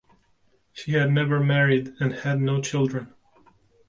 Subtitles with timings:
[0.73, 3.13] She had never married and had no children.